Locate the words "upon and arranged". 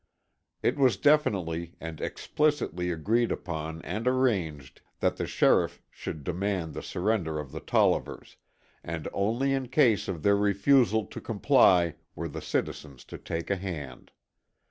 3.31-4.81